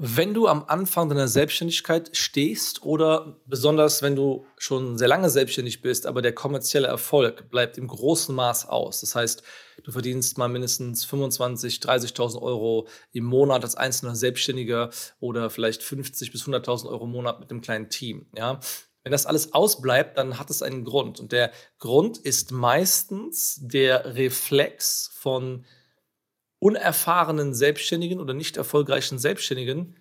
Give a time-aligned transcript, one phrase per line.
[0.00, 5.82] Wenn du am Anfang deiner Selbstständigkeit stehst oder besonders wenn du schon sehr lange selbstständig
[5.82, 9.00] bist, aber der kommerzielle Erfolg bleibt im großen Maß aus.
[9.00, 9.42] Das heißt,
[9.82, 16.30] du verdienst mal mindestens 25.000, 30.000 Euro im Monat als einzelner Selbstständiger oder vielleicht 50.000
[16.30, 18.26] bis 100.000 Euro im Monat mit einem kleinen Team.
[18.36, 18.60] Ja?
[19.02, 21.18] Wenn das alles ausbleibt, dann hat es einen Grund.
[21.18, 25.64] Und der Grund ist meistens der Reflex von
[26.58, 29.96] unerfahrenen Selbstständigen oder nicht erfolgreichen Selbstständigen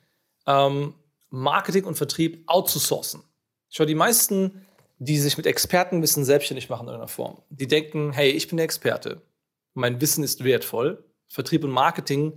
[0.46, 0.96] ähm,
[1.30, 3.24] Marketing und Vertrieb outzusourcen.
[3.70, 4.66] Schau, die meisten,
[4.98, 8.64] die sich mit Expertenwissen selbstständig machen in irgendeiner Form, die denken, hey, ich bin der
[8.64, 9.22] Experte,
[9.78, 11.04] mein Wissen ist wertvoll.
[11.28, 12.34] Vertrieb und Marketing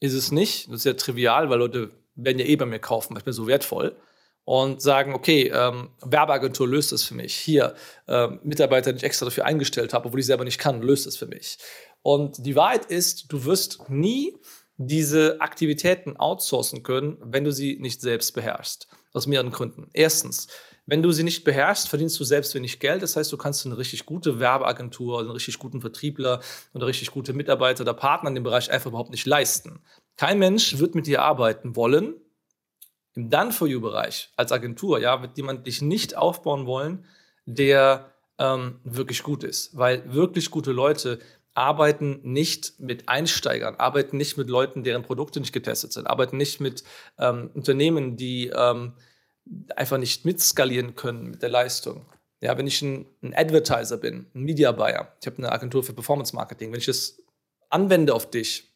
[0.00, 0.66] ist es nicht.
[0.68, 3.32] Das ist ja trivial, weil Leute werden ja eh bei mir kaufen, weil ich bin
[3.32, 3.96] so wertvoll.
[4.44, 7.34] Und sagen, okay, ähm, Werbeagentur löst das für mich.
[7.34, 7.74] Hier,
[8.06, 11.16] äh, Mitarbeiter, den ich extra dafür eingestellt habe, obwohl ich selber nicht kann, löst das
[11.16, 11.58] für mich.
[12.06, 14.36] Und die Wahrheit ist, du wirst nie
[14.76, 18.86] diese Aktivitäten outsourcen können, wenn du sie nicht selbst beherrschst.
[19.12, 19.90] Aus mehreren Gründen.
[19.92, 20.46] Erstens,
[20.86, 23.02] wenn du sie nicht beherrschst, verdienst du selbst wenig Geld.
[23.02, 26.38] Das heißt, du kannst eine richtig gute Werbeagentur, einen richtig guten Vertriebler
[26.72, 29.80] und eine richtig gute Mitarbeiter oder Partner in dem Bereich einfach überhaupt nicht leisten.
[30.16, 32.14] Kein Mensch wird mit dir arbeiten wollen.
[33.16, 37.04] Im Done-for-You-Bereich als Agentur, ja, wird jemand dich nicht aufbauen wollen,
[37.46, 39.76] der ähm, wirklich gut ist.
[39.76, 41.18] Weil wirklich gute Leute
[41.56, 46.60] arbeiten nicht mit Einsteigern, arbeiten nicht mit Leuten, deren Produkte nicht getestet sind, arbeiten nicht
[46.60, 46.84] mit
[47.18, 48.92] ähm, Unternehmen, die ähm,
[49.74, 52.06] einfach nicht mitskalieren können mit der Leistung.
[52.40, 55.94] Ja, wenn ich ein, ein Advertiser bin, ein Media Buyer, ich habe eine Agentur für
[55.94, 57.22] Performance Marketing, wenn ich das
[57.70, 58.75] anwende auf dich,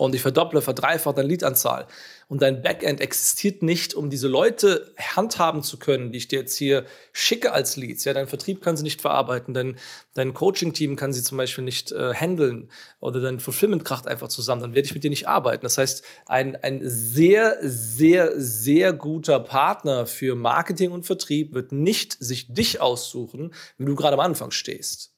[0.00, 1.86] und ich verdopple, verdreifache deine Leadanzahl
[2.28, 6.56] und dein Backend existiert nicht, um diese Leute handhaben zu können, die ich dir jetzt
[6.56, 8.04] hier schicke als Leads.
[8.04, 9.76] Ja, dein Vertrieb kann sie nicht verarbeiten, dein,
[10.14, 12.70] dein Coaching-Team kann sie zum Beispiel nicht äh, handeln
[13.00, 15.62] oder dein Fulfillment kracht einfach zusammen, dann werde ich mit dir nicht arbeiten.
[15.64, 22.16] Das heißt, ein, ein sehr, sehr, sehr guter Partner für Marketing und Vertrieb wird nicht
[22.20, 25.12] sich dich aussuchen, wenn du gerade am Anfang stehst.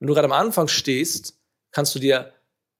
[0.00, 1.38] Wenn du gerade am Anfang stehst,
[1.70, 2.32] kannst du dir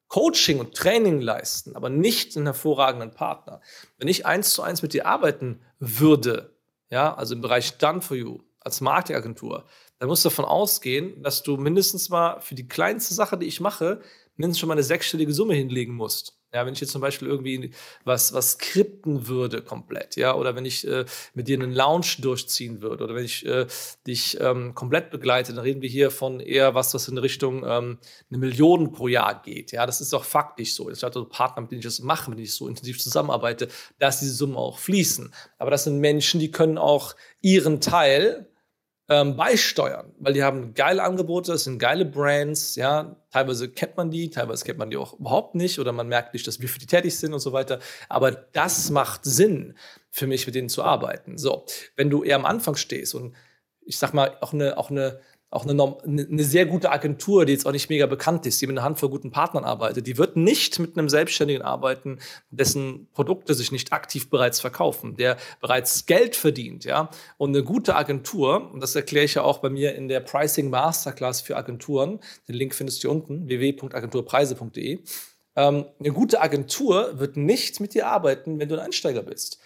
[0.08, 3.60] Coaching und Training leisten, aber nicht einen hervorragenden Partner.
[3.98, 6.56] Wenn ich eins zu eins mit dir arbeiten würde,
[6.90, 9.64] ja, also im Bereich Done for You als Marketingagentur,
[9.98, 13.60] dann musst du davon ausgehen, dass du mindestens mal für die kleinste Sache, die ich
[13.60, 14.00] mache,
[14.36, 16.38] mindestens schon mal eine sechsstellige Summe hinlegen musst.
[16.56, 17.70] Ja, wenn ich jetzt zum Beispiel irgendwie
[18.04, 22.80] was, was skripten würde komplett, ja, oder wenn ich äh, mit dir einen Lounge durchziehen
[22.80, 23.66] würde, oder wenn ich äh,
[24.06, 27.98] dich ähm, komplett begleite, dann reden wir hier von eher was, was in Richtung ähm,
[28.30, 29.72] eine Million pro Jahr geht.
[29.72, 30.88] Ja, das ist auch faktisch so.
[30.88, 33.68] Ich hatte Partner, mit denen ich das mache, mit denen ich so intensiv zusammenarbeite,
[33.98, 35.34] dass diese Summen auch fließen.
[35.58, 38.48] Aber das sind Menschen, die können auch ihren Teil
[39.08, 44.10] ähm, beisteuern, weil die haben geile Angebote, das sind geile Brands, ja, teilweise kennt man
[44.10, 46.80] die, teilweise kennt man die auch überhaupt nicht oder man merkt nicht, dass wir für
[46.80, 47.78] die tätig sind und so weiter,
[48.08, 49.76] aber das macht Sinn
[50.10, 51.38] für mich, mit denen zu arbeiten.
[51.38, 53.36] So, wenn du eher am Anfang stehst und
[53.80, 55.20] ich sag mal, auch eine, auch eine
[55.50, 58.76] auch eine, eine, sehr gute Agentur, die jetzt auch nicht mega bekannt ist, die mit
[58.76, 62.18] einer Handvoll guten Partnern arbeitet, die wird nicht mit einem Selbstständigen arbeiten,
[62.50, 67.10] dessen Produkte sich nicht aktiv bereits verkaufen, der bereits Geld verdient, ja.
[67.38, 70.68] Und eine gute Agentur, und das erkläre ich ja auch bei mir in der Pricing
[70.68, 72.18] Masterclass für Agenturen,
[72.48, 74.98] den Link findest du hier unten, www.agenturpreise.de.
[75.54, 79.60] Ähm, eine gute Agentur wird nicht mit dir arbeiten, wenn du ein Einsteiger bist.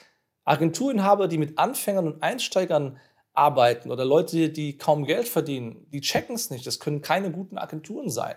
[0.45, 2.99] Agenturinhaber, die mit Anfängern und Einsteigern
[3.41, 6.67] arbeiten oder Leute, die kaum Geld verdienen, die checken es nicht.
[6.67, 8.37] Das können keine guten Agenturen sein.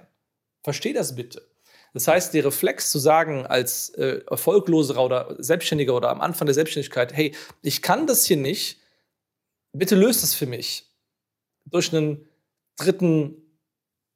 [0.64, 1.46] Versteh das bitte.
[1.94, 6.56] Das heißt, der Reflex zu sagen als äh, Erfolgloser oder Selbstständiger oder am Anfang der
[6.56, 8.80] Selbstständigkeit, hey, ich kann das hier nicht,
[9.74, 10.90] bitte löst es für mich.
[11.66, 12.28] Durch einen
[12.78, 13.44] dritten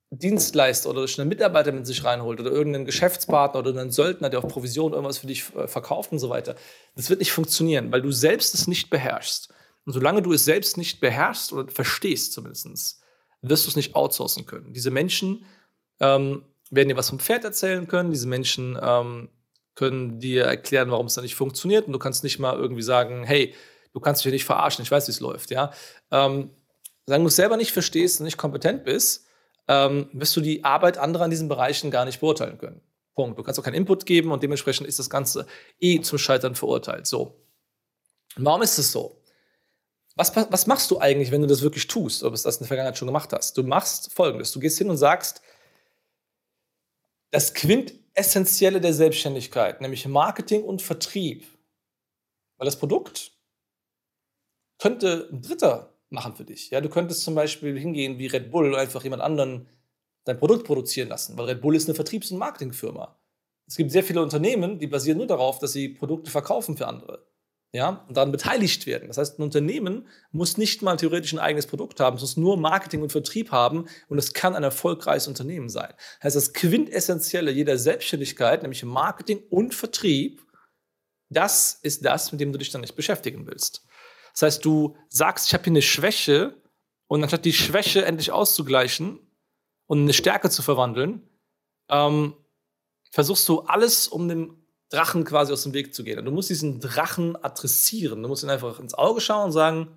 [0.09, 4.39] Dienstleister oder durch einen Mitarbeiter mit sich reinholt oder irgendeinen Geschäftspartner oder einen Söldner, der
[4.39, 6.55] auf Provision irgendwas für dich äh, verkauft und so weiter.
[6.95, 9.53] Das wird nicht funktionieren, weil du selbst es nicht beherrschst.
[9.87, 13.01] Und solange du es selbst nicht beherrschst oder verstehst zumindest,
[13.41, 14.73] wirst du es nicht outsourcen können.
[14.73, 15.45] Diese Menschen
[16.01, 18.11] ähm, werden dir was vom Pferd erzählen können.
[18.11, 19.29] Diese Menschen ähm,
[19.75, 21.87] können dir erklären, warum es da nicht funktioniert.
[21.87, 23.55] Und du kannst nicht mal irgendwie sagen, hey,
[23.93, 25.51] du kannst dich nicht verarschen, ich weiß, wie es läuft.
[25.51, 25.71] Ja?
[26.11, 26.49] Ähm,
[27.05, 29.25] solange du es selber nicht verstehst und nicht kompetent bist,
[29.69, 32.81] ähm, wirst du die Arbeit anderer in diesen Bereichen gar nicht beurteilen können.
[33.15, 33.39] Punkt.
[33.39, 35.47] Du kannst auch keinen Input geben und dementsprechend ist das Ganze
[35.79, 37.07] eh zum Scheitern verurteilt.
[37.07, 37.39] So.
[38.35, 39.17] warum ist es so?
[40.17, 42.67] Was, was machst du eigentlich, wenn du das wirklich tust, ob du das in der
[42.67, 43.55] Vergangenheit schon gemacht hast?
[43.55, 45.41] Du machst folgendes: Du gehst hin und sagst,
[47.29, 51.45] das Quintessentielle der Selbstständigkeit, nämlich Marketing und Vertrieb,
[52.57, 53.31] weil das Produkt
[54.79, 56.71] könnte ein Dritter machen für dich.
[56.71, 59.67] Ja, du könntest zum Beispiel hingehen wie Red Bull einfach jemand anderen
[60.23, 63.19] dein Produkt produzieren lassen, weil Red Bull ist eine Vertriebs- und Marketingfirma.
[63.67, 67.27] Es gibt sehr viele Unternehmen, die basieren nur darauf, dass sie Produkte verkaufen für andere.
[67.73, 69.09] Ja, und daran beteiligt werden.
[69.09, 72.55] Das heißt, ein Unternehmen muss nicht mal theoretisch ein eigenes Produkt haben, es muss nur
[72.55, 75.93] Marketing und Vertrieb haben und es kann ein erfolgreiches Unternehmen sein.
[76.19, 80.41] Das heißt, das Quintessentielle jeder Selbstständigkeit, nämlich Marketing und Vertrieb,
[81.29, 83.85] das ist das, mit dem du dich dann nicht beschäftigen willst.
[84.31, 86.61] Das heißt, du sagst, ich habe hier eine Schwäche
[87.07, 89.19] und anstatt die Schwäche endlich auszugleichen
[89.87, 91.27] und eine Stärke zu verwandeln,
[91.89, 92.33] ähm,
[93.11, 96.19] versuchst du alles, um dem Drachen quasi aus dem Weg zu gehen.
[96.19, 98.21] Und du musst diesen Drachen adressieren.
[98.21, 99.87] Du musst ihn einfach ins Auge schauen und sagen,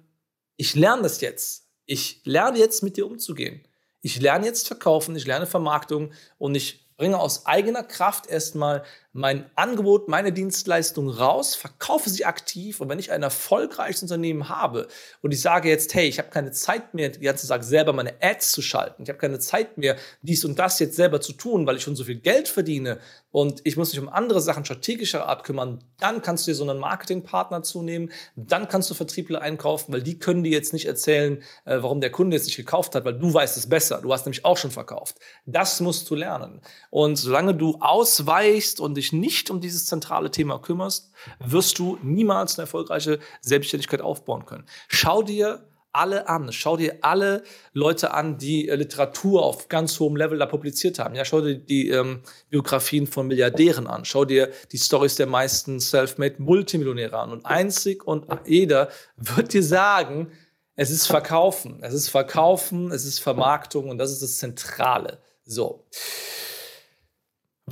[0.56, 1.68] ich lerne das jetzt.
[1.86, 3.66] Ich lerne jetzt mit dir umzugehen.
[4.02, 8.82] Ich lerne jetzt verkaufen, ich lerne Vermarktung und ich bringe aus eigener Kraft erstmal
[9.12, 14.86] mein Angebot, meine Dienstleistung raus, verkaufe sie aktiv und wenn ich ein erfolgreiches Unternehmen habe
[15.20, 18.14] und ich sage jetzt, hey, ich habe keine Zeit mehr, die ganze Tag selber meine
[18.20, 21.66] Ads zu schalten, ich habe keine Zeit mehr, dies und das jetzt selber zu tun,
[21.66, 23.00] weil ich schon so viel Geld verdiene
[23.32, 26.68] und ich muss mich um andere Sachen strategischer Art kümmern, dann kannst du dir so
[26.68, 31.42] einen Marketingpartner zunehmen, dann kannst du Vertriebler einkaufen, weil die können dir jetzt nicht erzählen,
[31.64, 34.24] äh, warum der Kunde jetzt nicht gekauft hat, weil du weißt es besser, du hast
[34.24, 35.18] nämlich auch schon verkauft.
[35.46, 36.60] Das musst du lernen.
[36.90, 42.58] Und solange du ausweichst und dich nicht um dieses zentrale Thema kümmerst, wirst du niemals
[42.58, 44.66] eine erfolgreiche Selbstständigkeit aufbauen können.
[44.88, 46.52] Schau dir alle an.
[46.52, 47.42] Schau dir alle
[47.72, 51.14] Leute an, die äh, Literatur auf ganz hohem Level da publiziert haben.
[51.14, 54.04] Ja, schau dir die ähm, Biografien von Milliardären an.
[54.04, 57.32] Schau dir die Stories der meisten self-made Multimillionäre an.
[57.32, 60.30] Und einzig und jeder wird dir sagen,
[60.76, 61.80] es ist Verkaufen.
[61.82, 65.18] Es ist Verkaufen, es ist Vermarktung und das ist das Zentrale.
[65.44, 65.86] So.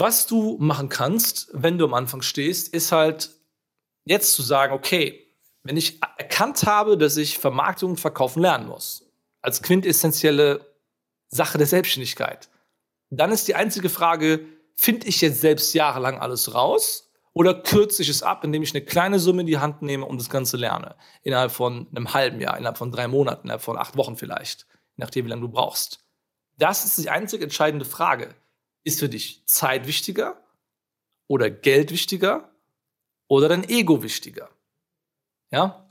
[0.01, 3.31] Was du machen kannst, wenn du am Anfang stehst, ist halt
[4.05, 5.27] jetzt zu sagen, okay,
[5.65, 9.11] wenn ich erkannt habe, dass ich Vermarktung und Verkaufen lernen muss,
[9.43, 10.65] als quintessentielle
[11.27, 12.49] Sache der Selbstständigkeit,
[13.11, 14.47] dann ist die einzige Frage,
[14.77, 18.85] finde ich jetzt selbst jahrelang alles raus oder kürze ich es ab, indem ich eine
[18.85, 20.95] kleine Summe in die Hand nehme und das Ganze lerne?
[21.23, 25.25] Innerhalb von einem halben Jahr, innerhalb von drei Monaten, innerhalb von acht Wochen vielleicht, nachdem,
[25.25, 26.05] wie lange du brauchst.
[26.57, 28.37] Das ist die einzige entscheidende Frage.
[28.85, 30.43] Ist für dich Zeit wichtiger
[31.27, 32.51] oder Geld wichtiger
[33.27, 34.51] oder dein Ego wichtiger?
[35.51, 35.89] Ja?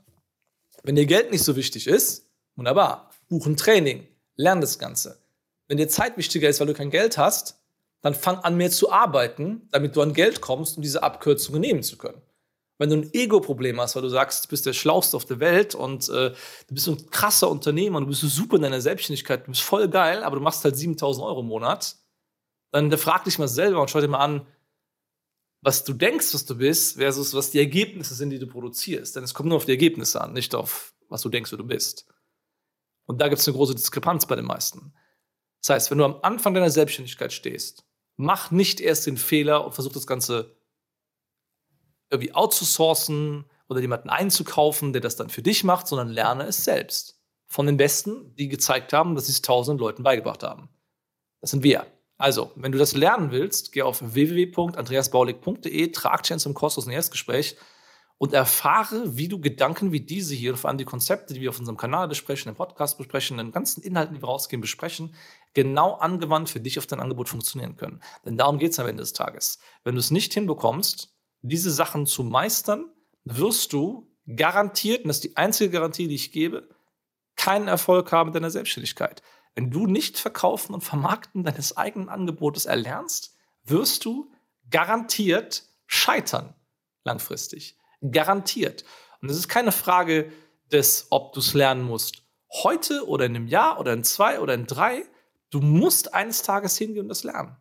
[0.82, 4.06] Wenn dir Geld nicht so wichtig ist, wunderbar, buch ein Training,
[4.36, 5.20] lern das Ganze.
[5.66, 7.60] Wenn dir Zeit wichtiger ist, weil du kein Geld hast,
[8.00, 11.82] dann fang an mehr zu arbeiten, damit du an Geld kommst, um diese Abkürzungen nehmen
[11.82, 12.22] zu können.
[12.78, 15.74] Wenn du ein Ego-Problem hast, weil du sagst, du bist der Schlauste auf der Welt
[15.74, 16.30] und äh,
[16.68, 20.22] du bist ein krasser Unternehmer, du bist super in deiner Selbstständigkeit, du bist voll geil,
[20.22, 21.96] aber du machst halt 7000 Euro im Monat,
[22.70, 24.46] dann frag dich mal selber und schau dir mal an,
[25.60, 29.16] was du denkst, was du bist, versus was die Ergebnisse sind, die du produzierst.
[29.16, 31.66] Denn es kommt nur auf die Ergebnisse an, nicht auf, was du denkst, wer du
[31.66, 32.06] bist.
[33.06, 34.92] Und da gibt es eine große Diskrepanz bei den meisten.
[35.62, 37.84] Das heißt, wenn du am Anfang deiner Selbstständigkeit stehst,
[38.16, 40.56] mach nicht erst den Fehler und versuch das Ganze
[42.10, 47.20] irgendwie outzusourcen oder jemanden einzukaufen, der das dann für dich macht, sondern lerne es selbst.
[47.46, 50.68] Von den Besten, die gezeigt haben, dass sie es tausenden Leuten beigebracht haben.
[51.40, 51.86] Das sind wir.
[52.18, 57.56] Also, wenn du das lernen willst, geh auf www.andreasbaulig.de, trag dich zum kostenlosen Erstgespräch
[58.18, 61.60] und erfahre, wie du Gedanken wie diese hier vor allem die Konzepte, die wir auf
[61.60, 65.14] unserem Kanal besprechen, im Podcast besprechen, den ganzen Inhalten, die wir rausgehen, besprechen,
[65.54, 68.00] genau angewandt für dich auf dein Angebot funktionieren können.
[68.24, 69.60] Denn darum geht es am Ende des Tages.
[69.84, 72.86] Wenn du es nicht hinbekommst, diese Sachen zu meistern,
[73.24, 76.68] wirst du garantiert, und das ist die einzige Garantie, die ich gebe,
[77.36, 79.22] keinen Erfolg haben in deiner Selbstständigkeit.
[79.58, 83.34] Wenn du nicht verkaufen und vermarkten deines eigenen Angebotes erlernst,
[83.64, 84.30] wirst du
[84.70, 86.54] garantiert scheitern
[87.02, 87.76] langfristig.
[88.00, 88.84] Garantiert.
[89.20, 90.30] Und es ist keine Frage
[90.70, 92.22] des, ob du es lernen musst.
[92.62, 95.04] Heute oder in einem Jahr oder in zwei oder in drei.
[95.50, 97.56] Du musst eines Tages hingehen und das lernen.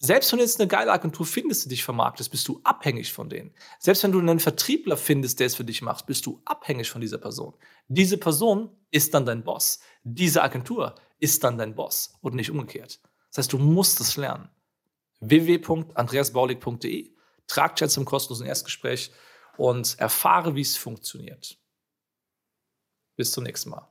[0.00, 3.28] Selbst wenn du jetzt eine geile Agentur findest, die dich vermarktet, bist du abhängig von
[3.28, 3.52] denen.
[3.80, 7.00] Selbst wenn du einen Vertriebler findest, der es für dich macht, bist du abhängig von
[7.00, 7.54] dieser Person.
[7.88, 9.80] Diese Person ist dann dein Boss.
[10.04, 13.00] Diese Agentur ist dann dein Boss und nicht umgekehrt.
[13.30, 14.48] Das heißt, du musst es lernen.
[15.20, 17.14] www.andreasbaulig.de
[17.48, 19.10] Trag dich jetzt zum kostenlosen Erstgespräch
[19.56, 21.58] und erfahre, wie es funktioniert.
[23.16, 23.90] Bis zum nächsten Mal.